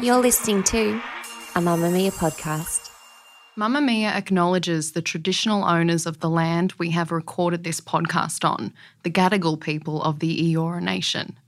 You're 0.00 0.20
listening 0.20 0.64
to 0.64 1.00
a 1.54 1.60
Mamamia 1.60 2.10
podcast. 2.10 2.90
Mamamia 3.56 4.08
acknowledges 4.08 4.92
the 4.92 5.02
traditional 5.02 5.64
owners 5.64 6.06
of 6.06 6.18
the 6.18 6.28
land 6.28 6.74
we 6.78 6.90
have 6.90 7.12
recorded 7.12 7.62
this 7.62 7.80
podcast 7.80 8.44
on, 8.44 8.72
the 9.04 9.10
Gadigal 9.10 9.60
people 9.60 10.02
of 10.02 10.18
the 10.18 10.54
Eora 10.54 10.82
Nation. 10.82 11.38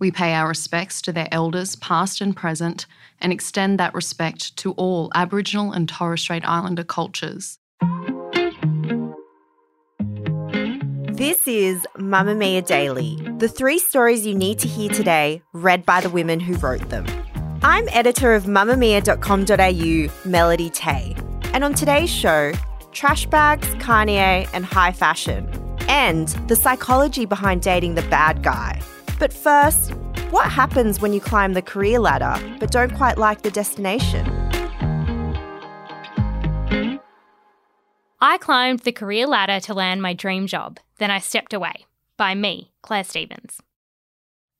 We 0.00 0.10
pay 0.10 0.34
our 0.34 0.48
respects 0.48 1.00
to 1.02 1.12
their 1.12 1.28
elders, 1.30 1.76
past 1.76 2.20
and 2.20 2.34
present, 2.34 2.86
and 3.20 3.32
extend 3.32 3.78
that 3.78 3.94
respect 3.94 4.56
to 4.56 4.72
all 4.72 5.12
Aboriginal 5.14 5.70
and 5.70 5.88
Torres 5.88 6.22
Strait 6.22 6.44
Islander 6.44 6.84
cultures. 6.84 7.60
This 11.12 11.46
is 11.46 11.86
Mamamia 11.96 12.66
Daily, 12.66 13.16
the 13.38 13.48
three 13.48 13.78
stories 13.78 14.26
you 14.26 14.34
need 14.34 14.58
to 14.58 14.68
hear 14.68 14.90
today, 14.90 15.42
read 15.52 15.86
by 15.86 16.00
the 16.00 16.10
women 16.10 16.40
who 16.40 16.56
wrote 16.56 16.88
them. 16.90 17.06
I'm 17.62 17.88
editor 17.88 18.34
of 18.34 18.44
mamamia.com.au, 18.44 20.28
Melody 20.28 20.70
Teh, 20.70 21.14
and 21.52 21.64
on 21.64 21.74
today's 21.74 22.10
show, 22.10 22.52
trash 22.92 23.26
bags, 23.26 23.66
Kanye, 23.76 24.48
and 24.52 24.64
high 24.64 24.92
fashion, 24.92 25.48
and 25.88 26.28
the 26.48 26.56
psychology 26.56 27.24
behind 27.24 27.62
dating 27.62 27.94
the 27.94 28.02
bad 28.02 28.42
guy. 28.42 28.80
But 29.18 29.32
first, 29.32 29.92
what 30.30 30.50
happens 30.50 31.00
when 31.00 31.12
you 31.12 31.20
climb 31.20 31.54
the 31.54 31.62
career 31.62 31.98
ladder 31.98 32.36
but 32.60 32.70
don't 32.70 32.94
quite 32.94 33.16
like 33.18 33.42
the 33.42 33.50
destination? 33.50 34.26
I 38.20 38.38
climbed 38.38 38.80
the 38.80 38.92
career 38.92 39.26
ladder 39.26 39.60
to 39.60 39.74
land 39.74 40.02
my 40.02 40.12
dream 40.12 40.46
job, 40.46 40.78
then 40.98 41.10
I 41.10 41.20
stepped 41.20 41.54
away. 41.54 41.86
By 42.16 42.34
me, 42.34 42.72
Clare 42.82 43.04
Stephens. 43.04 43.60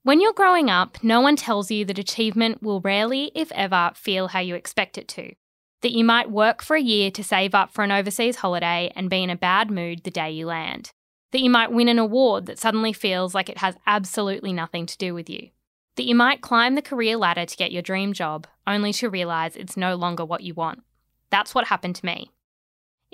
When 0.07 0.21
you're 0.21 0.33
growing 0.33 0.71
up, 0.71 1.03
no 1.03 1.21
one 1.21 1.35
tells 1.35 1.69
you 1.69 1.85
that 1.87 1.99
achievement 1.99 2.62
will 2.62 2.81
rarely, 2.81 3.33
if 3.35 3.51
ever, 3.51 3.91
feel 3.97 4.29
how 4.29 4.39
you 4.39 4.55
expect 4.55 4.97
it 4.97 5.09
to. 5.09 5.35
That 5.83 5.91
you 5.91 6.05
might 6.05 6.31
work 6.31 6.62
for 6.62 6.77
a 6.77 6.81
year 6.81 7.11
to 7.11 7.25
save 7.25 7.57
up 7.57 7.73
for 7.73 7.83
an 7.83 7.91
overseas 7.91 8.37
holiday 8.37 8.93
and 8.95 9.11
be 9.11 9.25
in 9.25 9.31
a 9.31 9.37
bad 9.37 9.69
mood 9.69 10.05
the 10.05 10.12
day 10.12 10.31
you 10.31 10.47
land 10.47 10.93
that 11.33 11.43
you 11.43 11.51
might 11.51 11.71
win 11.73 11.89
an 11.89 11.99
award 11.99 12.47
that 12.47 12.59
suddenly 12.59 12.95
feels 12.95 13.34
like 13.34 13.51
it 13.51 13.59
has 13.59 13.77
absolutely 13.87 14.53
nothing 14.55 14.87
to 14.87 14.97
do 14.97 15.12
with 15.12 15.29
you. 15.29 15.51
That 15.97 16.07
you 16.07 16.15
might 16.15 16.41
climb 16.41 16.75
the 16.75 16.81
career 16.81 17.17
ladder 17.17 17.45
to 17.45 17.57
get 17.57 17.73
your 17.73 17.83
dream 17.83 18.15
job, 18.15 18.47
only 18.67 18.93
to 18.95 19.11
realise 19.11 19.57
it's 19.57 19.77
no 19.77 19.97
longer 19.97 20.25
what 20.25 20.43
you 20.43 20.55
want. 20.55 20.83
That's 21.29 21.55
what 21.55 21.67
happened 21.67 21.97
to 21.97 22.07
me. 22.07 22.31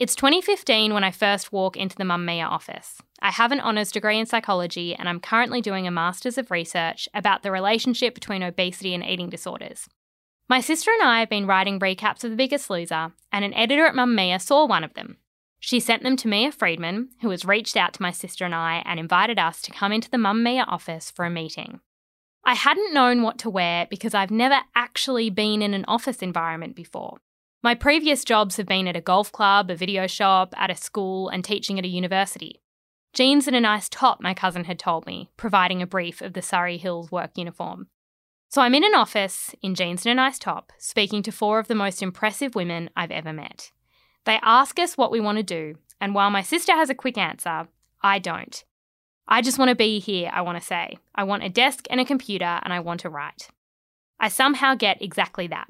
It's 0.03 0.17
2015 0.17 0.95
when 0.95 1.05
I 1.05 1.13
first 1.13 1.53
walk 1.53 1.77
into 1.77 1.95
the 1.95 2.03
Mamamia 2.03 2.45
office. 2.45 3.01
I 3.21 3.31
have 3.31 3.53
an 3.53 3.61
honours 3.61 3.93
degree 3.93 4.19
in 4.19 4.27
psychology 4.27 4.97
and 4.97 5.09
I'm 5.09 5.21
currently 5.21 5.61
doing 5.61 5.87
a 5.87 5.93
Masters 5.93 6.37
of 6.37 6.51
Research 6.51 7.09
about 7.15 7.45
the 7.45 7.53
relationship 7.53 8.13
between 8.13 8.43
obesity 8.43 8.95
and 8.97 9.05
eating 9.05 9.31
disorders. 9.31 9.89
My 10.49 10.61
sister 10.61 10.91
and 10.91 11.09
I 11.09 11.21
have 11.21 11.31
been 11.31 11.47
writing 11.47 11.79
recaps 11.79 12.25
of 12.25 12.31
The 12.33 12.37
Biggest 12.37 12.69
Loser, 12.69 13.13
and 13.31 13.45
an 13.45 13.55
editor 13.55 13.87
at 13.87 13.95
Mamamia 13.95 14.41
saw 14.41 14.67
one 14.67 14.83
of 14.83 14.95
them 14.95 15.19
she 15.61 15.79
sent 15.79 16.03
them 16.03 16.17
to 16.17 16.27
Mia 16.27 16.51
Freedman, 16.51 17.11
who 17.21 17.31
has 17.31 17.45
reached 17.45 17.77
out 17.77 17.93
to 17.93 18.03
my 18.03 18.11
sister 18.11 18.45
and 18.45 18.57
I 18.57 18.83
and 18.85 18.99
invited 18.99 19.39
us 19.39 19.63
to 19.63 19.71
come 19.71 19.93
into 19.93 20.11
the 20.11 20.17
Mamamia 20.17 20.65
office 20.67 21.13
for 21.13 21.25
a 21.25 21.31
meeting. 21.31 21.79
I 22.45 22.55
hadn't 22.55 22.93
known 22.93 23.23
what 23.23 23.39
to 23.39 23.51
wear 23.51 23.87
because 23.89 24.15
I've 24.15 24.33
never 24.33 24.63
actually 24.75 25.31
been 25.31 25.63
in 25.63 25.73
an 25.73 25.85
office 25.87 26.19
environment 26.21 26.75
before. 26.75 27.19
My 27.65 27.77
previous 27.77 28.25
jobs 28.25 28.57
have 28.57 28.67
been 28.67 28.89
at 28.89 28.97
a 28.97 29.01
golf 29.01 29.31
club, 29.31 29.71
a 29.71 29.77
video 29.77 30.09
shop, 30.09 30.53
at 30.57 30.71
a 30.71 30.75
school, 30.75 31.29
and 31.29 31.45
teaching 31.45 31.79
at 31.79 31.85
a 31.85 31.89
university. 31.89 32.61
Jeans 33.13 33.47
and 33.47 33.55
a 33.55 33.61
nice 33.61 33.89
top, 33.89 34.21
my 34.21 34.35
cousin 34.35 34.65
had 34.65 34.81
told 34.81 35.07
me, 35.07 35.31
providing 35.37 35.81
a 35.81 35.87
brief 35.87 36.21
of 36.21 36.33
the 36.33 36.43
Surry 36.43 36.77
Hills 36.77 37.13
work 37.13 37.39
uniform. 37.39 37.87
So 38.49 38.63
I'm 38.63 38.75
in 38.75 38.83
an 38.83 38.97
office, 38.97 39.55
in 39.63 39.77
jeans 39.77 40.05
and 40.05 40.11
a 40.11 40.15
nice 40.17 40.41
top, 40.41 40.73
speaking 40.77 41.23
to 41.23 41.31
four 41.31 41.61
of 41.61 41.69
the 41.69 41.77
most 41.77 42.03
impressive 42.03 42.57
women 42.57 42.91
I've 42.97 43.13
ever 43.13 43.33
met. 43.33 43.71
They 44.25 44.41
ask 44.43 44.81
us 44.81 44.99
what 44.99 45.13
we 45.13 45.21
want 45.21 45.39
to 45.39 45.45
do, 45.45 45.77
and 46.01 46.17
while 46.17 46.31
my 46.31 46.43
sister 46.43 46.73
has 46.73 46.91
a 46.91 46.97
quick 46.97 47.17
answer, 47.17 47.69
I 48.03 48.19
don't. 48.19 48.65
I 49.29 49.41
just 49.41 49.59
want 49.59 49.69
to 49.69 49.77
be 49.77 50.01
here, 50.01 50.31
I 50.35 50.43
want 50.43 50.59
to 50.59 50.67
say. 50.67 50.99
I 51.15 51.23
want 51.23 51.45
a 51.45 51.49
desk 51.49 51.87
and 51.91 52.01
a 52.01 52.05
computer, 52.05 52.61
and 52.65 52.73
I 52.73 52.81
want 52.81 53.01
to 53.01 53.09
write. 53.09 53.51
I 54.19 54.27
somehow 54.27 54.75
get 54.75 55.01
exactly 55.01 55.47
that. 55.47 55.69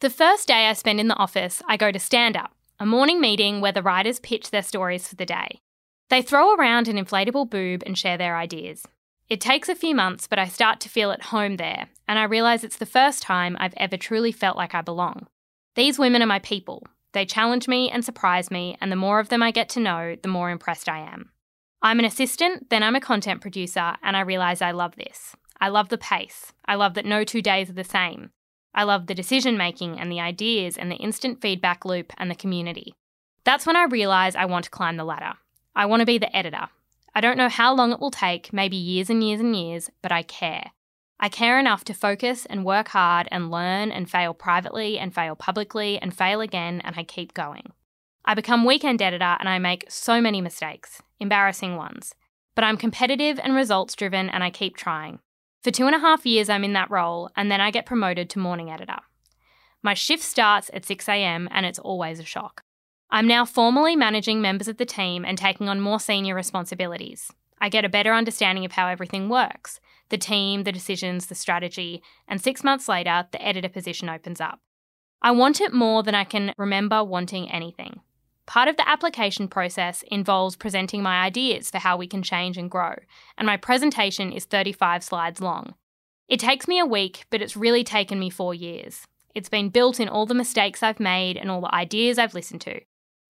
The 0.00 0.08
first 0.08 0.48
day 0.48 0.66
I 0.66 0.72
spend 0.72 0.98
in 0.98 1.08
the 1.08 1.16
office, 1.16 1.62
I 1.68 1.76
go 1.76 1.92
to 1.92 1.98
stand 1.98 2.34
up, 2.34 2.54
a 2.78 2.86
morning 2.86 3.20
meeting 3.20 3.60
where 3.60 3.70
the 3.70 3.82
writers 3.82 4.18
pitch 4.18 4.50
their 4.50 4.62
stories 4.62 5.06
for 5.06 5.14
the 5.14 5.26
day. 5.26 5.60
They 6.08 6.22
throw 6.22 6.54
around 6.54 6.88
an 6.88 6.96
inflatable 6.96 7.50
boob 7.50 7.82
and 7.84 7.98
share 7.98 8.16
their 8.16 8.38
ideas. 8.38 8.86
It 9.28 9.42
takes 9.42 9.68
a 9.68 9.74
few 9.74 9.94
months, 9.94 10.26
but 10.26 10.38
I 10.38 10.48
start 10.48 10.80
to 10.80 10.88
feel 10.88 11.10
at 11.10 11.24
home 11.24 11.58
there, 11.58 11.88
and 12.08 12.18
I 12.18 12.24
realise 12.24 12.64
it's 12.64 12.78
the 12.78 12.86
first 12.86 13.22
time 13.22 13.58
I've 13.60 13.74
ever 13.76 13.98
truly 13.98 14.32
felt 14.32 14.56
like 14.56 14.74
I 14.74 14.80
belong. 14.80 15.26
These 15.74 15.98
women 15.98 16.22
are 16.22 16.26
my 16.26 16.38
people, 16.38 16.86
they 17.12 17.26
challenge 17.26 17.68
me 17.68 17.90
and 17.90 18.02
surprise 18.02 18.50
me, 18.50 18.78
and 18.80 18.90
the 18.90 18.96
more 18.96 19.20
of 19.20 19.28
them 19.28 19.42
I 19.42 19.50
get 19.50 19.68
to 19.70 19.80
know, 19.80 20.16
the 20.22 20.28
more 20.28 20.48
impressed 20.48 20.88
I 20.88 21.00
am. 21.00 21.30
I'm 21.82 21.98
an 21.98 22.06
assistant, 22.06 22.70
then 22.70 22.82
I'm 22.82 22.96
a 22.96 23.00
content 23.00 23.42
producer, 23.42 23.96
and 24.02 24.16
I 24.16 24.20
realise 24.20 24.62
I 24.62 24.70
love 24.70 24.96
this. 24.96 25.36
I 25.60 25.68
love 25.68 25.90
the 25.90 25.98
pace. 25.98 26.54
I 26.64 26.76
love 26.76 26.94
that 26.94 27.04
no 27.04 27.22
two 27.22 27.42
days 27.42 27.68
are 27.68 27.74
the 27.74 27.84
same. 27.84 28.30
I 28.74 28.84
love 28.84 29.06
the 29.06 29.14
decision 29.14 29.56
making 29.56 29.98
and 29.98 30.10
the 30.10 30.20
ideas 30.20 30.76
and 30.76 30.90
the 30.90 30.96
instant 30.96 31.40
feedback 31.40 31.84
loop 31.84 32.12
and 32.18 32.30
the 32.30 32.36
community. 32.36 32.94
That's 33.44 33.66
when 33.66 33.76
I 33.76 33.84
realise 33.84 34.34
I 34.34 34.44
want 34.44 34.64
to 34.66 34.70
climb 34.70 34.96
the 34.96 35.04
ladder. 35.04 35.34
I 35.74 35.86
want 35.86 36.00
to 36.00 36.06
be 36.06 36.18
the 36.18 36.34
editor. 36.36 36.68
I 37.14 37.20
don't 37.20 37.38
know 37.38 37.48
how 37.48 37.74
long 37.74 37.92
it 37.92 38.00
will 38.00 38.10
take, 38.10 38.52
maybe 38.52 38.76
years 38.76 39.10
and 39.10 39.22
years 39.24 39.40
and 39.40 39.56
years, 39.56 39.90
but 40.02 40.12
I 40.12 40.22
care. 40.22 40.70
I 41.18 41.28
care 41.28 41.58
enough 41.58 41.84
to 41.84 41.94
focus 41.94 42.46
and 42.46 42.64
work 42.64 42.88
hard 42.88 43.28
and 43.30 43.50
learn 43.50 43.90
and 43.90 44.10
fail 44.10 44.32
privately 44.32 44.98
and 44.98 45.14
fail 45.14 45.34
publicly 45.34 45.98
and 45.98 46.16
fail 46.16 46.40
again, 46.40 46.80
and 46.84 46.94
I 46.96 47.02
keep 47.02 47.34
going. 47.34 47.72
I 48.24 48.34
become 48.34 48.64
weekend 48.64 49.02
editor 49.02 49.36
and 49.38 49.48
I 49.48 49.58
make 49.58 49.86
so 49.88 50.20
many 50.20 50.40
mistakes, 50.40 51.02
embarrassing 51.18 51.76
ones. 51.76 52.14
But 52.54 52.64
I'm 52.64 52.76
competitive 52.76 53.40
and 53.42 53.54
results 53.54 53.94
driven 53.94 54.28
and 54.28 54.44
I 54.44 54.50
keep 54.50 54.76
trying. 54.76 55.18
For 55.62 55.70
two 55.70 55.86
and 55.86 55.94
a 55.94 56.00
half 56.00 56.24
years, 56.24 56.48
I'm 56.48 56.64
in 56.64 56.72
that 56.72 56.90
role, 56.90 57.30
and 57.36 57.50
then 57.50 57.60
I 57.60 57.70
get 57.70 57.84
promoted 57.84 58.30
to 58.30 58.38
morning 58.38 58.70
editor. 58.70 58.98
My 59.82 59.94
shift 59.94 60.22
starts 60.22 60.70
at 60.72 60.84
6am 60.84 61.48
and 61.50 61.64
it's 61.64 61.78
always 61.78 62.20
a 62.20 62.24
shock. 62.24 62.62
I'm 63.10 63.26
now 63.26 63.44
formally 63.44 63.96
managing 63.96 64.40
members 64.40 64.68
of 64.68 64.76
the 64.76 64.84
team 64.84 65.24
and 65.24 65.36
taking 65.36 65.68
on 65.68 65.80
more 65.80 65.98
senior 65.98 66.34
responsibilities. 66.34 67.32
I 67.60 67.68
get 67.68 67.84
a 67.84 67.90
better 67.90 68.14
understanding 68.14 68.64
of 68.64 68.72
how 68.72 68.88
everything 68.88 69.28
works 69.28 69.80
the 70.10 70.18
team, 70.18 70.64
the 70.64 70.72
decisions, 70.72 71.26
the 71.26 71.36
strategy, 71.36 72.02
and 72.26 72.40
six 72.40 72.64
months 72.64 72.88
later, 72.88 73.28
the 73.30 73.40
editor 73.40 73.68
position 73.68 74.08
opens 74.08 74.40
up. 74.40 74.58
I 75.22 75.30
want 75.30 75.60
it 75.60 75.72
more 75.72 76.02
than 76.02 76.16
I 76.16 76.24
can 76.24 76.52
remember 76.58 77.04
wanting 77.04 77.48
anything. 77.48 78.00
Part 78.46 78.68
of 78.68 78.76
the 78.76 78.88
application 78.88 79.48
process 79.48 80.02
involves 80.08 80.56
presenting 80.56 81.02
my 81.02 81.24
ideas 81.24 81.70
for 81.70 81.78
how 81.78 81.96
we 81.96 82.06
can 82.06 82.22
change 82.22 82.58
and 82.58 82.70
grow, 82.70 82.96
and 83.38 83.46
my 83.46 83.56
presentation 83.56 84.32
is 84.32 84.44
35 84.44 85.04
slides 85.04 85.40
long. 85.40 85.74
It 86.28 86.40
takes 86.40 86.68
me 86.68 86.78
a 86.78 86.86
week, 86.86 87.26
but 87.30 87.42
it's 87.42 87.56
really 87.56 87.84
taken 87.84 88.18
me 88.18 88.30
four 88.30 88.54
years. 88.54 89.06
It's 89.34 89.48
been 89.48 89.68
built 89.68 90.00
in 90.00 90.08
all 90.08 90.26
the 90.26 90.34
mistakes 90.34 90.82
I've 90.82 91.00
made 91.00 91.36
and 91.36 91.50
all 91.50 91.60
the 91.60 91.74
ideas 91.74 92.18
I've 92.18 92.34
listened 92.34 92.60
to. 92.62 92.80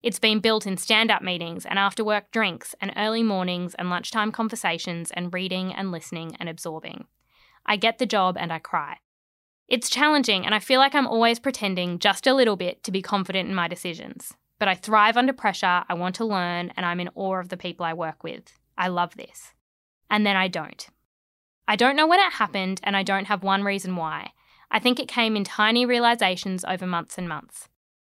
It's 0.03 0.19
been 0.19 0.39
built 0.39 0.65
in 0.65 0.77
stand 0.77 1.11
up 1.11 1.21
meetings 1.21 1.65
and 1.65 1.77
after 1.77 2.03
work 2.03 2.31
drinks 2.31 2.73
and 2.81 2.91
early 2.97 3.21
mornings 3.21 3.75
and 3.75 3.89
lunchtime 3.89 4.31
conversations 4.31 5.11
and 5.11 5.33
reading 5.33 5.73
and 5.73 5.91
listening 5.91 6.35
and 6.39 6.49
absorbing. 6.49 7.05
I 7.65 7.75
get 7.75 7.99
the 7.99 8.07
job 8.07 8.35
and 8.39 8.51
I 8.51 8.57
cry. 8.57 8.97
It's 9.67 9.89
challenging 9.89 10.45
and 10.45 10.55
I 10.55 10.59
feel 10.59 10.79
like 10.79 10.95
I'm 10.95 11.07
always 11.07 11.39
pretending 11.39 11.99
just 11.99 12.25
a 12.25 12.33
little 12.33 12.55
bit 12.55 12.83
to 12.83 12.91
be 12.91 13.03
confident 13.03 13.47
in 13.47 13.55
my 13.55 13.67
decisions. 13.67 14.33
But 14.61 14.67
I 14.67 14.75
thrive 14.75 15.17
under 15.17 15.33
pressure, 15.33 15.83
I 15.89 15.95
want 15.95 16.13
to 16.17 16.23
learn, 16.23 16.71
and 16.77 16.85
I'm 16.85 16.99
in 16.99 17.09
awe 17.15 17.39
of 17.39 17.49
the 17.49 17.57
people 17.57 17.83
I 17.83 17.95
work 17.95 18.23
with. 18.23 18.59
I 18.77 18.89
love 18.89 19.15
this. 19.15 19.53
And 20.07 20.23
then 20.23 20.35
I 20.35 20.49
don't. 20.49 20.87
I 21.67 21.75
don't 21.75 21.95
know 21.95 22.05
when 22.05 22.19
it 22.19 22.33
happened 22.33 22.79
and 22.83 22.95
I 22.95 23.01
don't 23.01 23.25
have 23.25 23.41
one 23.41 23.63
reason 23.63 23.95
why. 23.95 24.33
I 24.69 24.77
think 24.77 24.99
it 24.99 25.07
came 25.07 25.35
in 25.35 25.45
tiny 25.45 25.83
realizations 25.83 26.63
over 26.63 26.85
months 26.85 27.17
and 27.17 27.27
months. 27.27 27.69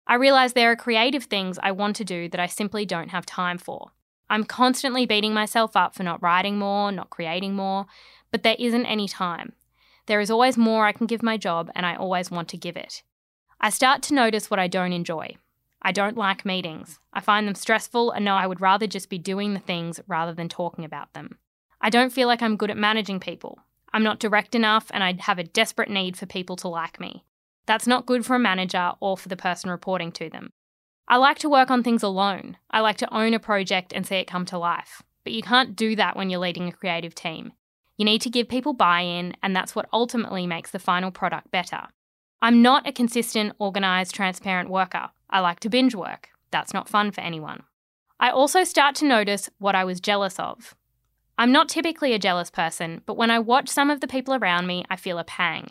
I 0.06 0.16
realise 0.16 0.52
there 0.52 0.70
are 0.70 0.76
creative 0.76 1.24
things 1.24 1.58
I 1.62 1.72
want 1.72 1.96
to 1.96 2.04
do 2.04 2.28
that 2.28 2.40
I 2.40 2.46
simply 2.46 2.84
don't 2.84 3.08
have 3.08 3.24
time 3.24 3.56
for. 3.56 3.92
I'm 4.28 4.44
constantly 4.44 5.06
beating 5.06 5.32
myself 5.32 5.74
up 5.74 5.94
for 5.94 6.02
not 6.02 6.22
writing 6.22 6.58
more, 6.58 6.92
not 6.92 7.08
creating 7.08 7.54
more, 7.54 7.86
but 8.30 8.42
there 8.42 8.56
isn't 8.58 8.84
any 8.84 9.08
time. 9.08 9.54
There 10.04 10.20
is 10.20 10.30
always 10.30 10.58
more 10.58 10.84
I 10.84 10.92
can 10.92 11.06
give 11.06 11.22
my 11.22 11.38
job, 11.38 11.70
and 11.74 11.86
I 11.86 11.96
always 11.96 12.30
want 12.30 12.48
to 12.48 12.58
give 12.58 12.76
it. 12.76 13.02
I 13.62 13.70
start 13.70 14.02
to 14.02 14.14
notice 14.14 14.50
what 14.50 14.60
I 14.60 14.68
don't 14.68 14.92
enjoy. 14.92 15.36
I 15.84 15.92
don't 15.92 16.16
like 16.16 16.46
meetings. 16.46 16.98
I 17.12 17.20
find 17.20 17.46
them 17.46 17.54
stressful 17.54 18.10
and 18.10 18.24
know 18.24 18.36
I 18.36 18.46
would 18.46 18.62
rather 18.62 18.86
just 18.86 19.10
be 19.10 19.18
doing 19.18 19.52
the 19.52 19.60
things 19.60 20.00
rather 20.08 20.32
than 20.32 20.48
talking 20.48 20.84
about 20.84 21.12
them. 21.12 21.38
I 21.80 21.90
don't 21.90 22.12
feel 22.12 22.26
like 22.26 22.40
I'm 22.40 22.56
good 22.56 22.70
at 22.70 22.78
managing 22.78 23.20
people. 23.20 23.58
I'm 23.92 24.02
not 24.02 24.18
direct 24.18 24.54
enough, 24.54 24.90
and 24.92 25.04
I 25.04 25.14
have 25.20 25.38
a 25.38 25.44
desperate 25.44 25.90
need 25.90 26.16
for 26.16 26.24
people 26.24 26.56
to 26.56 26.68
like 26.68 26.98
me. 26.98 27.24
That's 27.66 27.86
not 27.86 28.06
good 28.06 28.24
for 28.24 28.34
a 28.34 28.40
manager 28.40 28.92
or 29.00 29.18
for 29.18 29.28
the 29.28 29.36
person 29.36 29.70
reporting 29.70 30.10
to 30.12 30.30
them. 30.30 30.50
I 31.06 31.18
like 31.18 31.38
to 31.40 31.50
work 31.50 31.70
on 31.70 31.82
things 31.82 32.02
alone. 32.02 32.56
I 32.70 32.80
like 32.80 32.96
to 32.98 33.14
own 33.14 33.34
a 33.34 33.38
project 33.38 33.92
and 33.92 34.06
see 34.06 34.16
it 34.16 34.26
come 34.26 34.46
to 34.46 34.58
life. 34.58 35.02
But 35.22 35.34
you 35.34 35.42
can't 35.42 35.76
do 35.76 35.94
that 35.96 36.16
when 36.16 36.30
you're 36.30 36.40
leading 36.40 36.66
a 36.66 36.72
creative 36.72 37.14
team. 37.14 37.52
You 37.98 38.06
need 38.06 38.22
to 38.22 38.30
give 38.30 38.48
people 38.48 38.72
buy 38.72 39.02
in, 39.02 39.36
and 39.42 39.54
that's 39.54 39.76
what 39.76 39.88
ultimately 39.92 40.46
makes 40.46 40.70
the 40.70 40.78
final 40.78 41.10
product 41.10 41.50
better. 41.50 41.88
I'm 42.44 42.60
not 42.60 42.86
a 42.86 42.92
consistent, 42.92 43.54
organised, 43.58 44.14
transparent 44.14 44.68
worker. 44.68 45.08
I 45.30 45.40
like 45.40 45.60
to 45.60 45.70
binge 45.70 45.94
work. 45.94 46.28
That's 46.50 46.74
not 46.74 46.90
fun 46.90 47.10
for 47.10 47.22
anyone. 47.22 47.62
I 48.20 48.28
also 48.28 48.64
start 48.64 48.94
to 48.96 49.06
notice 49.06 49.48
what 49.56 49.74
I 49.74 49.82
was 49.84 49.98
jealous 49.98 50.38
of. 50.38 50.74
I'm 51.38 51.52
not 51.52 51.70
typically 51.70 52.12
a 52.12 52.18
jealous 52.18 52.50
person, 52.50 53.00
but 53.06 53.16
when 53.16 53.30
I 53.30 53.38
watch 53.38 53.70
some 53.70 53.88
of 53.88 54.02
the 54.02 54.06
people 54.06 54.34
around 54.34 54.66
me, 54.66 54.84
I 54.90 54.96
feel 54.96 55.18
a 55.18 55.24
pang. 55.24 55.68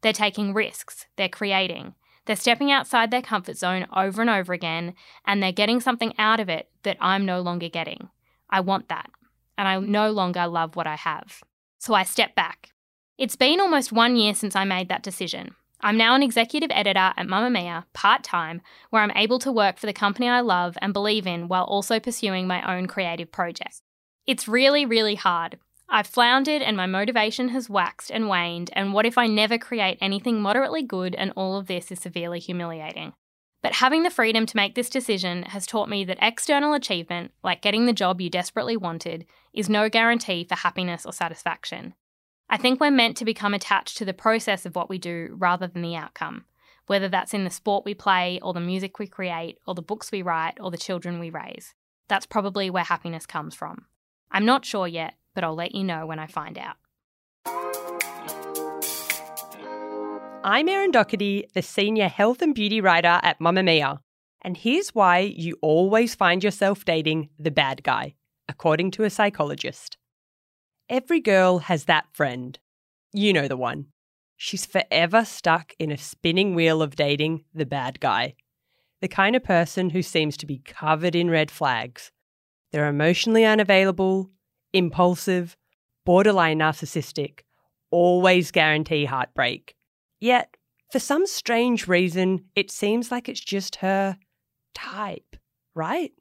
They're 0.00 0.12
taking 0.12 0.52
risks, 0.52 1.06
they're 1.14 1.28
creating, 1.28 1.94
they're 2.24 2.34
stepping 2.34 2.72
outside 2.72 3.12
their 3.12 3.22
comfort 3.22 3.56
zone 3.56 3.86
over 3.94 4.20
and 4.20 4.28
over 4.28 4.52
again, 4.52 4.94
and 5.24 5.40
they're 5.40 5.52
getting 5.52 5.78
something 5.80 6.14
out 6.18 6.40
of 6.40 6.48
it 6.48 6.68
that 6.82 6.96
I'm 7.00 7.26
no 7.26 7.42
longer 7.42 7.68
getting. 7.68 8.08
I 8.50 8.58
want 8.58 8.88
that, 8.88 9.08
and 9.56 9.68
I 9.68 9.78
no 9.78 10.10
longer 10.10 10.48
love 10.48 10.74
what 10.74 10.88
I 10.88 10.96
have. 10.96 11.44
So 11.78 11.94
I 11.94 12.02
step 12.02 12.34
back. 12.34 12.72
It's 13.18 13.36
been 13.36 13.60
almost 13.60 13.92
one 13.92 14.16
year 14.16 14.34
since 14.34 14.56
I 14.56 14.64
made 14.64 14.88
that 14.88 15.04
decision. 15.04 15.54
I'm 15.80 15.96
now 15.96 16.14
an 16.14 16.22
executive 16.22 16.70
editor 16.72 17.12
at 17.16 17.26
Mamamia, 17.26 17.84
part 17.92 18.24
time, 18.24 18.60
where 18.90 19.02
I'm 19.02 19.12
able 19.14 19.38
to 19.40 19.52
work 19.52 19.78
for 19.78 19.86
the 19.86 19.92
company 19.92 20.28
I 20.28 20.40
love 20.40 20.76
and 20.82 20.92
believe 20.92 21.26
in 21.26 21.46
while 21.46 21.64
also 21.64 22.00
pursuing 22.00 22.46
my 22.46 22.76
own 22.76 22.86
creative 22.86 23.30
projects. 23.30 23.82
It's 24.26 24.48
really, 24.48 24.84
really 24.84 25.14
hard. 25.14 25.58
I've 25.88 26.06
floundered 26.06 26.62
and 26.62 26.76
my 26.76 26.86
motivation 26.86 27.50
has 27.50 27.70
waxed 27.70 28.10
and 28.10 28.28
waned, 28.28 28.70
and 28.74 28.92
what 28.92 29.06
if 29.06 29.16
I 29.16 29.26
never 29.26 29.56
create 29.56 29.98
anything 30.00 30.42
moderately 30.42 30.82
good 30.82 31.14
and 31.14 31.32
all 31.36 31.56
of 31.56 31.66
this 31.66 31.90
is 31.90 32.00
severely 32.00 32.40
humiliating? 32.40 33.14
But 33.62 33.74
having 33.74 34.02
the 34.02 34.10
freedom 34.10 34.46
to 34.46 34.56
make 34.56 34.74
this 34.74 34.90
decision 34.90 35.44
has 35.44 35.66
taught 35.66 35.88
me 35.88 36.04
that 36.04 36.18
external 36.20 36.74
achievement, 36.74 37.32
like 37.42 37.62
getting 37.62 37.86
the 37.86 37.92
job 37.92 38.20
you 38.20 38.28
desperately 38.30 38.76
wanted, 38.76 39.26
is 39.52 39.68
no 39.68 39.88
guarantee 39.88 40.44
for 40.44 40.56
happiness 40.56 41.06
or 41.06 41.12
satisfaction. 41.12 41.94
I 42.50 42.56
think 42.56 42.80
we're 42.80 42.90
meant 42.90 43.18
to 43.18 43.26
become 43.26 43.52
attached 43.52 43.98
to 43.98 44.06
the 44.06 44.14
process 44.14 44.64
of 44.64 44.74
what 44.74 44.88
we 44.88 44.96
do 44.96 45.34
rather 45.38 45.66
than 45.66 45.82
the 45.82 45.96
outcome, 45.96 46.46
whether 46.86 47.06
that's 47.06 47.34
in 47.34 47.44
the 47.44 47.50
sport 47.50 47.84
we 47.84 47.92
play, 47.92 48.40
or 48.42 48.54
the 48.54 48.60
music 48.60 48.98
we 48.98 49.06
create, 49.06 49.58
or 49.66 49.74
the 49.74 49.82
books 49.82 50.10
we 50.10 50.22
write, 50.22 50.56
or 50.58 50.70
the 50.70 50.78
children 50.78 51.18
we 51.18 51.28
raise. 51.28 51.74
That's 52.08 52.24
probably 52.24 52.70
where 52.70 52.84
happiness 52.84 53.26
comes 53.26 53.54
from. 53.54 53.84
I'm 54.30 54.46
not 54.46 54.64
sure 54.64 54.88
yet, 54.88 55.14
but 55.34 55.44
I'll 55.44 55.54
let 55.54 55.74
you 55.74 55.84
know 55.84 56.06
when 56.06 56.18
I 56.18 56.26
find 56.26 56.56
out. 56.56 56.76
I'm 60.42 60.70
Erin 60.70 60.92
Docherty, 60.92 61.52
the 61.52 61.60
senior 61.60 62.08
health 62.08 62.40
and 62.40 62.54
beauty 62.54 62.80
writer 62.80 63.20
at 63.22 63.40
Mamamia. 63.40 63.98
And 64.40 64.56
here's 64.56 64.94
why 64.94 65.18
you 65.18 65.58
always 65.60 66.14
find 66.14 66.42
yourself 66.42 66.86
dating 66.86 67.28
the 67.38 67.50
bad 67.50 67.82
guy, 67.82 68.14
according 68.48 68.92
to 68.92 69.04
a 69.04 69.10
psychologist. 69.10 69.98
Every 70.88 71.20
girl 71.20 71.58
has 71.58 71.84
that 71.84 72.06
friend. 72.12 72.58
You 73.12 73.32
know 73.32 73.46
the 73.46 73.56
one. 73.56 73.86
She's 74.36 74.64
forever 74.64 75.24
stuck 75.24 75.74
in 75.78 75.90
a 75.90 75.98
spinning 75.98 76.54
wheel 76.54 76.80
of 76.80 76.96
dating 76.96 77.44
the 77.52 77.66
bad 77.66 78.00
guy. 78.00 78.36
The 79.00 79.08
kind 79.08 79.36
of 79.36 79.44
person 79.44 79.90
who 79.90 80.02
seems 80.02 80.36
to 80.38 80.46
be 80.46 80.58
covered 80.58 81.14
in 81.14 81.28
red 81.28 81.50
flags, 81.50 82.10
they're 82.72 82.88
emotionally 82.88 83.44
unavailable, 83.44 84.30
impulsive, 84.72 85.56
borderline 86.06 86.58
narcissistic, 86.58 87.40
always 87.90 88.50
guarantee 88.50 89.04
heartbreak. 89.04 89.74
Yet, 90.20 90.56
for 90.90 90.98
some 90.98 91.26
strange 91.26 91.86
reason, 91.86 92.46
it 92.54 92.70
seems 92.70 93.10
like 93.10 93.28
it's 93.28 93.40
just 93.40 93.76
her 93.76 94.16
type, 94.74 95.36
right? 95.74 96.12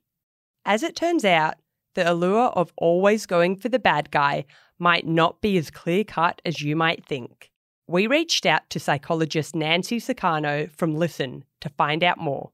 As 0.65 0.83
it 0.83 0.95
turns 0.95 1.23
out, 1.23 1.55
the 1.97 2.09
allure 2.09 2.49
of 2.49 2.71
always 2.77 3.25
going 3.25 3.55
for 3.55 3.69
the 3.69 3.79
bad 3.79 4.11
guy 4.11 4.45
might 4.77 5.07
not 5.07 5.41
be 5.41 5.57
as 5.57 5.71
clear 5.71 6.03
cut 6.03 6.39
as 6.45 6.61
you 6.61 6.75
might 6.75 7.03
think. 7.03 7.49
We 7.87 8.05
reached 8.05 8.45
out 8.45 8.69
to 8.69 8.79
psychologist 8.79 9.55
Nancy 9.55 9.99
Sicano 9.99 10.69
from 10.69 10.95
Listen 10.95 11.43
to 11.59 11.69
find 11.69 12.03
out 12.03 12.19
more. 12.19 12.51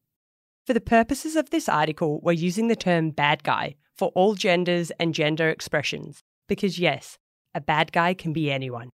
For 0.65 0.73
the 0.73 0.79
purposes 0.79 1.35
of 1.35 1.49
this 1.49 1.67
article, 1.67 2.21
we're 2.23 2.31
using 2.31 2.69
the 2.69 2.75
term 2.77 3.09
bad 3.09 3.43
guy 3.43 3.75
for 3.93 4.13
all 4.15 4.35
genders 4.35 4.91
and 4.91 5.13
gender 5.13 5.49
expressions, 5.49 6.21
because 6.47 6.79
yes, 6.79 7.17
a 7.53 7.59
bad 7.59 7.91
guy 7.91 8.13
can 8.13 8.31
be 8.31 8.49
anyone. 8.49 8.91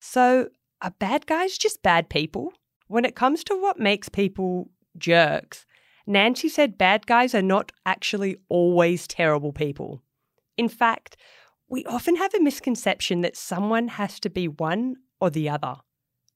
So, 0.00 0.48
are 0.80 0.94
bad 0.98 1.26
guys 1.26 1.56
just 1.56 1.80
bad 1.80 2.10
people? 2.10 2.52
When 2.88 3.04
it 3.04 3.14
comes 3.14 3.44
to 3.44 3.54
what 3.54 3.78
makes 3.78 4.08
people 4.08 4.68
jerks, 4.98 5.64
Nancy 6.06 6.48
said 6.48 6.78
bad 6.78 7.06
guys 7.06 7.34
are 7.34 7.42
not 7.42 7.72
actually 7.86 8.36
always 8.48 9.06
terrible 9.06 9.52
people. 9.52 10.02
In 10.56 10.68
fact, 10.68 11.16
we 11.68 11.84
often 11.86 12.16
have 12.16 12.34
a 12.34 12.40
misconception 12.40 13.20
that 13.22 13.36
someone 13.36 13.88
has 13.88 14.20
to 14.20 14.30
be 14.30 14.48
one 14.48 14.96
or 15.20 15.30
the 15.30 15.48
other, 15.48 15.76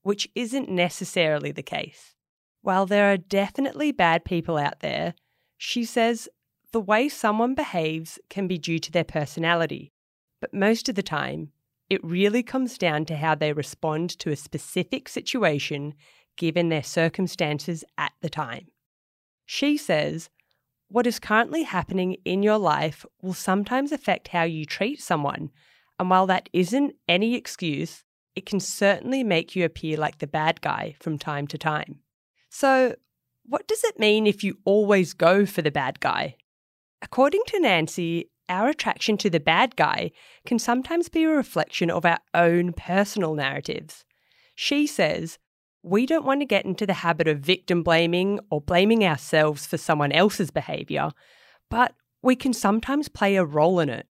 which 0.02 0.28
isn't 0.34 0.70
necessarily 0.70 1.52
the 1.52 1.62
case. 1.62 2.14
While 2.62 2.86
there 2.86 3.12
are 3.12 3.16
definitely 3.16 3.92
bad 3.92 4.24
people 4.24 4.56
out 4.56 4.80
there, 4.80 5.14
she 5.58 5.84
says 5.84 6.28
the 6.72 6.80
way 6.80 7.08
someone 7.08 7.54
behaves 7.54 8.18
can 8.28 8.46
be 8.48 8.58
due 8.58 8.78
to 8.78 8.92
their 8.92 9.04
personality, 9.04 9.92
but 10.40 10.54
most 10.54 10.88
of 10.88 10.94
the 10.94 11.02
time, 11.02 11.50
it 11.88 12.02
really 12.02 12.42
comes 12.42 12.78
down 12.78 13.04
to 13.06 13.16
how 13.16 13.34
they 13.34 13.52
respond 13.52 14.10
to 14.18 14.30
a 14.30 14.36
specific 14.36 15.08
situation 15.08 15.94
given 16.36 16.68
their 16.68 16.82
circumstances 16.82 17.84
at 17.96 18.12
the 18.20 18.28
time. 18.28 18.66
She 19.46 19.76
says, 19.76 20.28
What 20.88 21.06
is 21.06 21.18
currently 21.20 21.62
happening 21.62 22.16
in 22.24 22.42
your 22.42 22.58
life 22.58 23.06
will 23.22 23.34
sometimes 23.34 23.92
affect 23.92 24.28
how 24.28 24.42
you 24.42 24.66
treat 24.66 25.00
someone, 25.00 25.50
and 25.98 26.10
while 26.10 26.26
that 26.26 26.48
isn't 26.52 26.96
any 27.08 27.34
excuse, 27.34 28.04
it 28.34 28.44
can 28.44 28.60
certainly 28.60 29.24
make 29.24 29.56
you 29.56 29.64
appear 29.64 29.96
like 29.96 30.18
the 30.18 30.26
bad 30.26 30.60
guy 30.60 30.96
from 31.00 31.18
time 31.18 31.46
to 31.46 31.56
time. 31.56 32.00
So, 32.50 32.96
what 33.44 33.66
does 33.68 33.84
it 33.84 33.98
mean 33.98 34.26
if 34.26 34.42
you 34.42 34.58
always 34.64 35.14
go 35.14 35.46
for 35.46 35.62
the 35.62 35.70
bad 35.70 36.00
guy? 36.00 36.36
According 37.00 37.42
to 37.46 37.60
Nancy, 37.60 38.30
our 38.48 38.68
attraction 38.68 39.16
to 39.18 39.30
the 39.30 39.40
bad 39.40 39.76
guy 39.76 40.10
can 40.44 40.58
sometimes 40.58 41.08
be 41.08 41.24
a 41.24 41.30
reflection 41.30 41.90
of 41.90 42.04
our 42.04 42.18
own 42.34 42.72
personal 42.72 43.34
narratives. 43.34 44.04
She 44.54 44.86
says, 44.86 45.38
we 45.86 46.04
don't 46.04 46.26
want 46.26 46.40
to 46.40 46.46
get 46.46 46.64
into 46.64 46.84
the 46.84 46.92
habit 46.92 47.28
of 47.28 47.38
victim 47.38 47.84
blaming 47.84 48.40
or 48.50 48.60
blaming 48.60 49.04
ourselves 49.04 49.66
for 49.66 49.78
someone 49.78 50.10
else's 50.10 50.50
behaviour, 50.50 51.12
but 51.70 51.94
we 52.22 52.34
can 52.34 52.52
sometimes 52.52 53.08
play 53.08 53.36
a 53.36 53.44
role 53.44 53.78
in 53.78 53.88
it. 53.88 54.08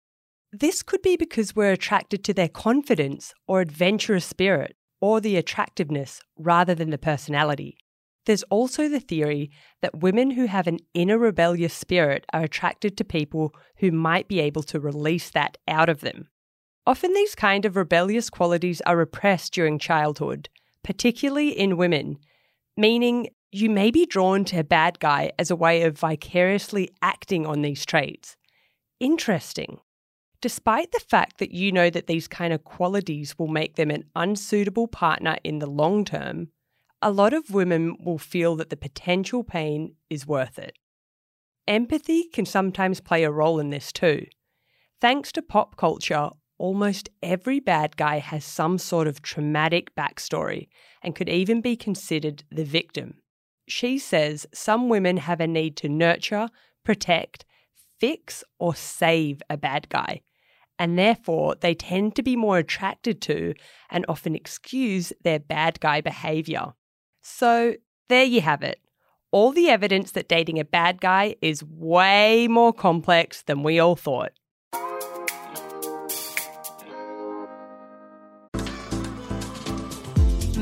This 0.52 0.84
could 0.84 1.02
be 1.02 1.16
because 1.16 1.56
we're 1.56 1.72
attracted 1.72 2.26
to 2.26 2.34
their 2.34 2.50
confidence 2.50 3.34
or 3.48 3.62
adventurous 3.62 4.26
spirit 4.26 4.76
or 5.00 5.22
the 5.22 5.38
attractiveness 5.38 6.22
rather 6.38 6.76
than 6.76 6.90
the 6.90 6.98
personality. 6.98 7.78
There's 8.26 8.44
also 8.44 8.90
the 8.90 9.00
theory 9.00 9.50
that 9.82 10.02
women 10.02 10.32
who 10.32 10.48
have 10.48 10.68
an 10.68 10.80
inner 10.94 11.18
rebellious 11.18 11.74
spirit 11.74 12.26
are 12.34 12.44
attracted 12.44 12.98
to 12.98 13.06
people 13.06 13.56
who 13.78 13.92
might 13.92 14.28
be 14.28 14.42
able 14.42 14.64
to 14.64 14.80
release 14.80 15.30
that 15.30 15.58
out 15.70 15.88
of 15.88 16.02
them. 16.02 16.28
Often, 16.86 17.14
these 17.14 17.34
kind 17.34 17.64
of 17.64 17.78
rebellious 17.78 18.30
qualities 18.30 18.82
are 18.82 18.98
repressed 18.98 19.54
during 19.54 19.80
childhood, 19.80 20.50
particularly 20.84 21.50
in 21.50 21.78
women, 21.78 22.18
meaning 22.78 23.30
you 23.52 23.70
may 23.70 23.92
be 23.92 24.06
drawn 24.06 24.46
to 24.46 24.60
a 24.60 24.64
bad 24.64 25.00
guy 25.00 25.32
as 25.38 25.52
a 25.52 25.56
way 25.56 25.84
of 25.84 25.98
vicariously 25.98 26.90
acting 27.02 27.46
on 27.46 27.62
these 27.62 27.86
traits. 27.86 28.38
Interesting. 29.00 29.80
Despite 30.42 30.92
the 30.92 31.00
fact 31.00 31.38
that 31.38 31.52
you 31.52 31.72
know 31.72 31.90
that 31.90 32.08
these 32.08 32.28
kind 32.28 32.54
of 32.54 32.64
qualities 32.64 33.38
will 33.38 33.48
make 33.48 33.76
them 33.76 33.92
an 33.92 34.06
unsuitable 34.16 34.88
partner 34.88 35.38
in 35.44 35.60
the 35.60 35.70
long 35.70 36.06
term, 36.06 36.48
a 37.02 37.12
lot 37.12 37.34
of 37.34 37.52
women 37.52 37.98
will 38.04 38.18
feel 38.18 38.56
that 38.56 38.70
the 38.70 38.78
potential 38.78 39.44
pain 39.44 39.96
is 40.10 40.26
worth 40.26 40.58
it. 40.58 40.78
Empathy 41.68 42.24
can 42.34 42.46
sometimes 42.46 43.02
play 43.02 43.24
a 43.24 43.32
role 43.32 43.60
in 43.60 43.70
this 43.70 43.92
too. 43.92 44.26
Thanks 45.00 45.32
to 45.34 45.42
pop 45.42 45.78
culture, 45.78 46.30
almost 46.62 47.10
every 47.24 47.60
bad 47.60 47.98
guy 47.98 48.20
has 48.20 48.46
some 48.46 48.78
sort 48.78 49.08
of 49.08 49.24
traumatic 49.24 49.96
backstory 49.96 50.68
and 51.02 51.16
could 51.16 51.28
even 51.28 51.60
be 51.60 51.76
considered 51.76 52.44
the 52.52 52.64
victim. 52.64 53.16
She 53.68 53.98
says 53.98 54.46
some 54.54 54.88
women 54.88 55.18
have 55.18 55.42
a 55.42 55.48
need 55.48 55.76
to 55.78 55.90
nurture, 55.90 56.50
protect, 56.86 57.46
fix, 58.00 58.44
or 58.60 58.76
save 58.76 59.42
a 59.50 59.58
bad 59.58 59.90
guy. 59.90 60.22
and 60.82 60.98
therefore 60.98 61.54
they 61.62 61.76
tend 61.76 62.16
to 62.16 62.24
be 62.24 62.36
more 62.36 62.58
attracted 62.58 63.22
to 63.22 63.54
and 63.92 64.04
often 64.10 64.34
excuse 64.36 65.14
their 65.24 65.38
bad 65.40 65.80
guy 65.80 66.02
behavior. 66.02 66.74
So, 67.22 67.76
there 68.10 68.24
you 68.24 68.42
have 68.42 68.64
it. 68.64 68.80
All 69.32 69.52
the 69.52 69.70
evidence 69.70 70.12
that 70.12 70.28
dating 70.28 70.60
a 70.60 70.66
bad 70.66 71.00
guy 71.00 71.36
is 71.40 71.64
way 71.64 72.48
more 72.48 72.74
complex 72.74 73.44
than 73.44 73.62
we 73.62 73.80
all 73.80 73.96
thought. 73.96 74.32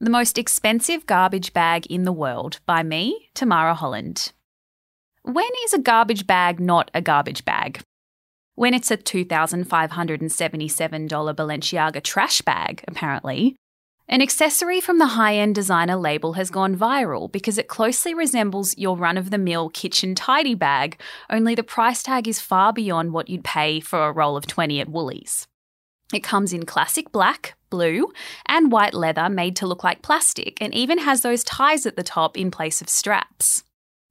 The 0.00 0.10
Most 0.10 0.38
Expensive 0.38 1.06
Garbage 1.06 1.52
Bag 1.52 1.84
in 1.86 2.04
the 2.04 2.12
World 2.12 2.60
by 2.66 2.84
me, 2.84 3.30
Tamara 3.34 3.74
Holland. 3.74 4.30
When 5.24 5.50
is 5.64 5.72
a 5.72 5.80
garbage 5.80 6.24
bag 6.24 6.60
not 6.60 6.88
a 6.94 7.02
garbage 7.02 7.44
bag? 7.44 7.80
When 8.54 8.74
it's 8.74 8.92
a 8.92 8.96
$2,577 8.96 11.34
Balenciaga 11.34 12.00
trash 12.00 12.40
bag, 12.42 12.84
apparently. 12.86 13.56
An 14.06 14.22
accessory 14.22 14.80
from 14.80 14.98
the 14.98 15.14
high 15.18 15.34
end 15.34 15.56
designer 15.56 15.96
label 15.96 16.34
has 16.34 16.48
gone 16.48 16.76
viral 16.76 17.32
because 17.32 17.58
it 17.58 17.66
closely 17.66 18.14
resembles 18.14 18.78
your 18.78 18.96
run 18.96 19.16
of 19.16 19.30
the 19.30 19.36
mill 19.36 19.68
kitchen 19.68 20.14
tidy 20.14 20.54
bag, 20.54 21.00
only 21.28 21.56
the 21.56 21.64
price 21.64 22.04
tag 22.04 22.28
is 22.28 22.38
far 22.38 22.72
beyond 22.72 23.12
what 23.12 23.28
you'd 23.28 23.42
pay 23.42 23.80
for 23.80 24.06
a 24.06 24.12
roll 24.12 24.36
of 24.36 24.46
20 24.46 24.80
at 24.80 24.88
Woolies. 24.88 25.48
It 26.12 26.22
comes 26.22 26.52
in 26.52 26.66
classic 26.66 27.10
black, 27.10 27.56
blue, 27.70 28.12
and 28.46 28.72
white 28.72 28.94
leather 28.94 29.28
made 29.28 29.56
to 29.56 29.66
look 29.66 29.84
like 29.84 30.02
plastic, 30.02 30.58
and 30.60 30.74
even 30.74 30.98
has 30.98 31.22
those 31.22 31.44
ties 31.44 31.86
at 31.86 31.96
the 31.96 32.02
top 32.02 32.36
in 32.36 32.50
place 32.50 32.80
of 32.80 32.88
straps. 32.88 33.64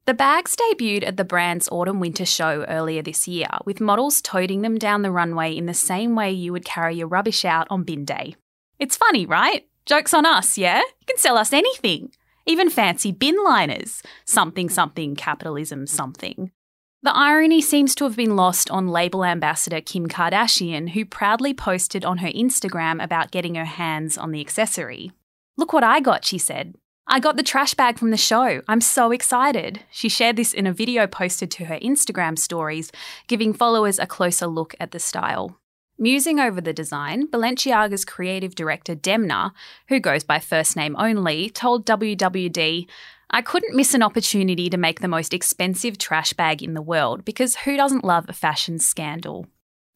The 0.06 0.14
bags 0.14 0.56
debuted 0.56 1.06
at 1.06 1.18
the 1.18 1.24
brand's 1.24 1.68
autumn 1.68 2.00
winter 2.00 2.24
show 2.24 2.64
earlier 2.66 3.02
this 3.02 3.28
year, 3.28 3.48
with 3.66 3.80
models 3.80 4.22
toting 4.22 4.62
them 4.62 4.78
down 4.78 5.02
the 5.02 5.10
runway 5.10 5.54
in 5.54 5.66
the 5.66 5.74
same 5.74 6.16
way 6.16 6.32
you 6.32 6.52
would 6.52 6.64
carry 6.64 6.94
your 6.96 7.08
rubbish 7.08 7.44
out 7.44 7.66
on 7.68 7.82
bin 7.82 8.06
day. 8.06 8.34
It's 8.78 8.96
funny, 8.96 9.26
right? 9.26 9.66
Joke's 9.84 10.14
on 10.14 10.24
us, 10.24 10.56
yeah? 10.56 10.78
You 10.78 11.06
can 11.06 11.18
sell 11.18 11.36
us 11.36 11.52
anything. 11.52 12.10
Even 12.46 12.70
fancy 12.70 13.12
bin 13.12 13.36
liners. 13.44 14.02
Something, 14.24 14.70
something, 14.70 15.14
capitalism, 15.14 15.86
something. 15.86 16.52
The 17.00 17.14
irony 17.14 17.60
seems 17.60 17.94
to 17.94 18.04
have 18.04 18.16
been 18.16 18.34
lost 18.34 18.72
on 18.72 18.88
label 18.88 19.24
ambassador 19.24 19.80
Kim 19.80 20.08
Kardashian, 20.08 20.90
who 20.90 21.04
proudly 21.04 21.54
posted 21.54 22.04
on 22.04 22.18
her 22.18 22.28
Instagram 22.28 23.02
about 23.02 23.30
getting 23.30 23.54
her 23.54 23.64
hands 23.64 24.18
on 24.18 24.32
the 24.32 24.40
accessory. 24.40 25.12
Look 25.56 25.72
what 25.72 25.84
I 25.84 26.00
got, 26.00 26.24
she 26.24 26.38
said. 26.38 26.74
I 27.06 27.20
got 27.20 27.36
the 27.36 27.44
trash 27.44 27.74
bag 27.74 27.98
from 28.00 28.10
the 28.10 28.16
show. 28.16 28.62
I'm 28.66 28.80
so 28.80 29.12
excited. 29.12 29.84
She 29.92 30.08
shared 30.08 30.34
this 30.34 30.52
in 30.52 30.66
a 30.66 30.72
video 30.72 31.06
posted 31.06 31.52
to 31.52 31.66
her 31.66 31.78
Instagram 31.78 32.36
stories, 32.36 32.90
giving 33.28 33.52
followers 33.52 34.00
a 34.00 34.06
closer 34.06 34.48
look 34.48 34.74
at 34.80 34.90
the 34.90 34.98
style. 34.98 35.56
Musing 36.00 36.38
over 36.38 36.60
the 36.60 36.72
design, 36.72 37.28
Balenciaga's 37.28 38.04
creative 38.04 38.54
director 38.54 38.94
Demna, 38.94 39.52
who 39.88 40.00
goes 40.00 40.22
by 40.22 40.38
first 40.38 40.76
name 40.76 40.96
only, 40.96 41.48
told 41.50 41.86
WWD, 41.86 42.86
I 43.30 43.42
couldn't 43.42 43.76
miss 43.76 43.92
an 43.92 44.02
opportunity 44.02 44.70
to 44.70 44.78
make 44.78 45.00
the 45.00 45.08
most 45.08 45.34
expensive 45.34 45.98
trash 45.98 46.32
bag 46.32 46.62
in 46.62 46.72
the 46.72 46.80
world 46.80 47.26
because 47.26 47.56
who 47.56 47.76
doesn't 47.76 48.04
love 48.04 48.24
a 48.28 48.32
fashion 48.32 48.78
scandal? 48.78 49.46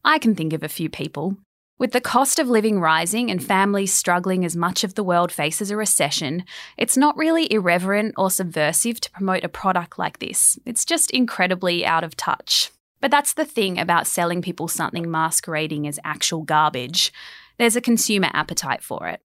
I 0.05 0.19
can 0.19 0.35
think 0.35 0.53
of 0.53 0.61
a 0.61 0.69
few 0.69 0.87
people. 0.87 1.37
With 1.79 1.93
the 1.93 2.01
cost 2.01 2.37
of 2.37 2.47
living 2.47 2.79
rising 2.79 3.31
and 3.31 3.43
families 3.43 3.91
struggling 3.91 4.45
as 4.45 4.55
much 4.55 4.83
of 4.83 4.93
the 4.93 5.03
world 5.03 5.31
faces 5.31 5.71
a 5.71 5.75
recession, 5.75 6.43
it's 6.77 6.95
not 6.95 7.17
really 7.17 7.51
irreverent 7.51 8.13
or 8.17 8.29
subversive 8.29 9.01
to 9.01 9.11
promote 9.11 9.43
a 9.43 9.49
product 9.49 9.97
like 9.97 10.19
this. 10.19 10.59
It's 10.65 10.85
just 10.85 11.09
incredibly 11.09 11.83
out 11.83 12.03
of 12.03 12.15
touch. 12.15 12.71
But 13.01 13.09
that's 13.09 13.33
the 13.33 13.45
thing 13.45 13.79
about 13.79 14.05
selling 14.05 14.43
people 14.43 14.67
something 14.67 15.09
masquerading 15.09 15.87
as 15.87 15.99
actual 16.03 16.43
garbage. 16.43 17.11
There's 17.57 17.75
a 17.75 17.81
consumer 17.81 18.29
appetite 18.31 18.83
for 18.83 19.07
it. 19.07 19.21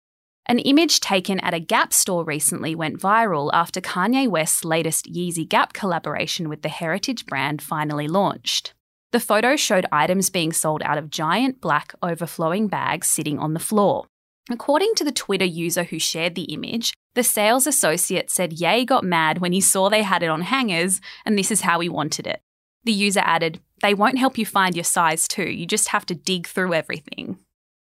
An 0.46 0.60
image 0.60 1.00
taken 1.00 1.40
at 1.40 1.54
a 1.54 1.60
Gap 1.60 1.94
store 1.94 2.26
recently 2.26 2.76
went 2.76 3.00
viral 3.00 3.50
after 3.54 3.80
Kanye 3.80 4.28
West's 4.28 4.66
latest 4.66 5.06
Yeezy 5.06 5.48
Gap 5.48 5.72
collaboration 5.72 6.50
with 6.50 6.62
the 6.64 6.70
heritage 6.70 7.26
brand 7.26 7.62
finally 7.62 8.08
launched. 8.10 8.74
The 9.14 9.22
photo 9.22 9.56
showed 9.56 9.86
items 9.92 10.30
being 10.30 10.52
sold 10.52 10.82
out 10.84 10.98
of 10.98 11.10
giant 11.10 11.62
black 11.62 11.94
overflowing 12.02 12.68
bags 12.68 13.08
sitting 13.08 13.40
on 13.40 13.54
the 13.54 13.60
floor. 13.60 14.06
According 14.52 14.96
to 14.96 15.06
the 15.06 15.14
Twitter 15.14 15.46
user 15.46 15.86
who 15.86 16.00
shared 16.00 16.36
the 16.36 16.52
image, 16.54 16.94
the 17.14 17.24
sales 17.24 17.66
associate 17.66 18.30
said 18.30 18.54
Ye 18.54 18.84
got 18.84 19.06
mad 19.06 19.38
when 19.38 19.54
he 19.54 19.62
saw 19.62 19.88
they 19.88 20.04
had 20.04 20.24
it 20.24 20.30
on 20.30 20.42
hangers, 20.42 21.00
and 21.26 21.38
this 21.38 21.52
is 21.52 21.62
how 21.62 21.80
he 21.80 21.88
wanted 21.88 22.28
it. 22.28 22.42
The 22.84 22.92
user 22.92 23.22
added, 23.24 23.62
They 23.82 23.94
won't 23.94 24.18
help 24.18 24.38
you 24.38 24.46
find 24.46 24.76
your 24.76 24.84
size 24.84 25.28
too, 25.28 25.50
you 25.50 25.66
just 25.66 25.90
have 25.90 26.06
to 26.08 26.16
dig 26.16 26.48
through 26.48 26.74
everything. 26.74 27.38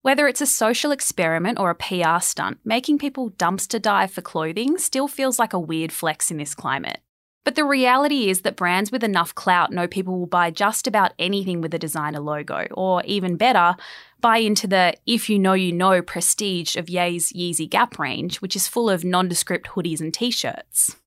Whether 0.05 0.27
it's 0.27 0.39
a 0.39 0.45
social 0.45 0.91
experiment 0.91 1.57
or 1.57 1.71
a 1.71 1.74
PR 1.74 2.19
stunt, 2.19 2.59
making 2.63 3.00
people 3.00 3.31
dumpster 3.31 3.81
dive 3.81 4.12
for 4.12 4.21
clothing 4.21 4.77
still 4.77 5.07
feels 5.07 5.39
like 5.39 5.51
a 5.51 5.59
weird 5.59 5.91
flex 5.91 6.29
in 6.29 6.38
this 6.38 6.53
climate. 6.53 7.00
But 7.43 7.55
the 7.55 7.65
reality 7.65 8.29
is 8.29 8.41
that 8.41 8.55
brands 8.55 8.91
with 8.91 9.03
enough 9.03 9.33
clout 9.33 9.71
know 9.71 9.88
people 9.88 10.19
will 10.19 10.27
buy 10.27 10.51
just 10.51 10.85
about 10.85 11.13
anything 11.17 11.59
with 11.59 11.74
a 11.74 11.79
designer 11.79 12.19
logo, 12.19 12.67
or 12.74 13.01
even 13.05 13.35
better, 13.35 13.75
buy 14.21 14.38
into 14.38 14.67
the 14.67 14.93
if 15.07 15.27
you 15.27 15.39
know 15.39 15.53
you 15.53 15.71
know 15.71 16.03
prestige 16.03 16.75
of 16.75 16.88
Ye's 16.88 17.33
Yeezy 17.33 17.67
Gap 17.67 17.97
range, 17.97 18.41
which 18.41 18.55
is 18.55 18.67
full 18.67 18.91
of 18.91 19.03
nondescript 19.03 19.69
hoodies 19.69 20.01
and 20.01 20.13
t 20.13 20.29
shirts. 20.29 20.97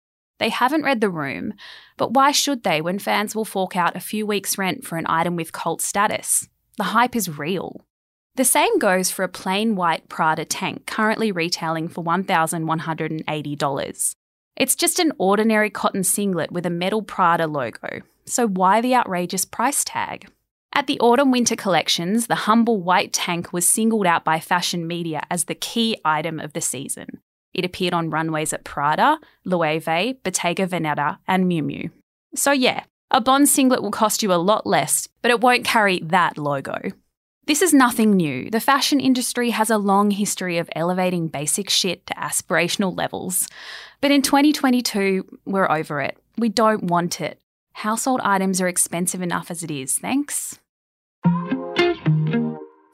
They 0.40 0.48
haven't 0.48 0.82
read 0.82 1.00
the 1.00 1.08
room, 1.08 1.54
but 1.98 2.14
why 2.14 2.32
should 2.32 2.64
they 2.64 2.80
when 2.80 2.98
fans 2.98 3.36
will 3.36 3.44
fork 3.44 3.76
out 3.76 3.94
a 3.94 4.00
few 4.00 4.26
weeks' 4.26 4.58
rent 4.58 4.84
for 4.84 4.98
an 4.98 5.06
item 5.08 5.36
with 5.36 5.52
cult 5.52 5.82
status? 5.82 6.48
The 6.78 6.82
hype 6.82 7.14
is 7.14 7.38
real. 7.38 7.84
The 8.38 8.44
same 8.44 8.78
goes 8.78 9.10
for 9.10 9.24
a 9.24 9.28
plain 9.28 9.74
white 9.74 10.08
Prada 10.08 10.44
tank 10.44 10.86
currently 10.86 11.32
retailing 11.32 11.88
for 11.88 12.04
$1,180. 12.04 14.14
It's 14.54 14.76
just 14.76 15.00
an 15.00 15.12
ordinary 15.18 15.70
cotton 15.70 16.04
singlet 16.04 16.52
with 16.52 16.64
a 16.64 16.70
metal 16.70 17.02
Prada 17.02 17.48
logo, 17.48 18.02
so 18.26 18.46
why 18.46 18.80
the 18.80 18.94
outrageous 18.94 19.44
price 19.44 19.82
tag? 19.82 20.28
At 20.72 20.86
the 20.86 21.00
autumn 21.00 21.32
winter 21.32 21.56
collections, 21.56 22.28
the 22.28 22.44
humble 22.46 22.80
white 22.80 23.12
tank 23.12 23.52
was 23.52 23.68
singled 23.68 24.06
out 24.06 24.24
by 24.24 24.38
fashion 24.38 24.86
media 24.86 25.24
as 25.28 25.46
the 25.46 25.56
key 25.56 25.96
item 26.04 26.38
of 26.38 26.52
the 26.52 26.60
season. 26.60 27.20
It 27.52 27.64
appeared 27.64 27.92
on 27.92 28.08
runways 28.08 28.52
at 28.52 28.62
Prada, 28.62 29.18
Loewe, 29.44 30.14
Bottega 30.22 30.68
Veneta, 30.68 31.18
and 31.26 31.46
Miu 31.46 31.64
Miu. 31.64 31.90
So, 32.36 32.52
yeah, 32.52 32.84
a 33.10 33.20
Bond 33.20 33.48
singlet 33.48 33.82
will 33.82 33.90
cost 33.90 34.22
you 34.22 34.32
a 34.32 34.34
lot 34.34 34.64
less, 34.64 35.08
but 35.22 35.32
it 35.32 35.40
won't 35.40 35.64
carry 35.64 35.98
that 36.04 36.38
logo. 36.38 36.92
This 37.48 37.62
is 37.62 37.72
nothing 37.72 38.10
new. 38.10 38.50
The 38.50 38.60
fashion 38.60 39.00
industry 39.00 39.48
has 39.52 39.70
a 39.70 39.78
long 39.78 40.10
history 40.10 40.58
of 40.58 40.68
elevating 40.76 41.28
basic 41.28 41.70
shit 41.70 42.06
to 42.08 42.12
aspirational 42.12 42.94
levels. 42.94 43.48
But 44.02 44.10
in 44.10 44.20
2022, 44.20 45.38
we're 45.46 45.70
over 45.70 46.02
it. 46.02 46.18
We 46.36 46.50
don't 46.50 46.84
want 46.84 47.22
it. 47.22 47.40
Household 47.72 48.20
items 48.22 48.60
are 48.60 48.68
expensive 48.68 49.22
enough 49.22 49.50
as 49.50 49.62
it 49.62 49.70
is, 49.70 49.96
thanks. 49.96 50.58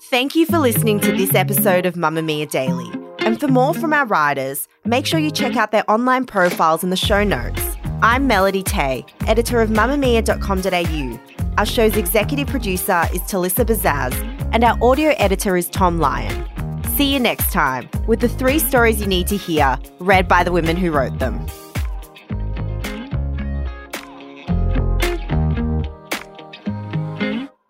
Thank 0.04 0.36
you 0.36 0.46
for 0.46 0.60
listening 0.60 1.00
to 1.00 1.10
this 1.10 1.34
episode 1.34 1.84
of 1.84 1.94
Mamamia 1.94 2.48
Daily. 2.48 2.92
And 3.26 3.40
for 3.40 3.48
more 3.48 3.74
from 3.74 3.92
our 3.92 4.06
writers, 4.06 4.68
make 4.84 5.04
sure 5.04 5.18
you 5.18 5.32
check 5.32 5.56
out 5.56 5.72
their 5.72 5.90
online 5.90 6.26
profiles 6.26 6.84
in 6.84 6.90
the 6.90 6.96
show 6.96 7.24
notes. 7.24 7.60
I'm 8.02 8.28
Melody 8.28 8.62
Teh, 8.62 9.02
editor 9.26 9.60
of 9.60 9.70
mamamia.com.au. 9.70 11.34
Our 11.58 11.66
show's 11.66 11.96
executive 11.96 12.48
producer 12.48 13.04
is 13.12 13.20
Talissa 13.22 13.64
Bazaz, 13.64 14.33
and 14.54 14.62
our 14.62 14.78
audio 14.80 15.10
editor 15.18 15.56
is 15.56 15.68
Thom 15.68 15.98
Lion. 15.98 16.48
See 16.94 17.12
you 17.12 17.18
next 17.18 17.52
time 17.52 17.90
with 18.06 18.20
the 18.20 18.28
three 18.28 18.60
stories 18.60 19.00
you 19.00 19.06
need 19.06 19.26
to 19.26 19.36
hear, 19.36 19.76
read 19.98 20.28
by 20.28 20.44
the 20.44 20.52
women 20.52 20.76
who 20.76 20.92
wrote 20.92 21.18
them. 21.18 21.44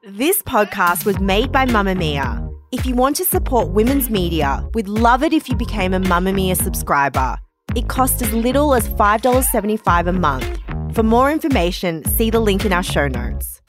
This 0.02 0.42
podcast 0.42 1.06
was 1.06 1.18
made 1.18 1.50
by 1.50 1.64
Mamamia. 1.64 2.40
If 2.70 2.84
you 2.84 2.94
want 2.94 3.16
to 3.16 3.24
support 3.24 3.68
women's 3.70 4.10
media, 4.10 4.68
we'd 4.74 4.86
love 4.86 5.22
it 5.22 5.32
if 5.32 5.48
you 5.48 5.56
became 5.56 5.94
a 5.94 6.00
Mamamia 6.00 6.54
subscriber. 6.54 7.38
It 7.74 7.88
costs 7.88 8.20
as 8.20 8.32
little 8.34 8.74
as 8.74 8.90
$5.75 8.90 10.06
a 10.06 10.12
month. 10.12 10.58
For 10.94 11.02
more 11.02 11.32
information, 11.32 12.04
see 12.04 12.28
the 12.28 12.40
link 12.40 12.66
in 12.66 12.74
our 12.74 12.82
show 12.82 13.08
notes. 13.08 13.62